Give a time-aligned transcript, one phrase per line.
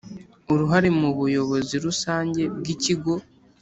[0.51, 3.13] Uruhare mu buyobozi rusange bw ikigo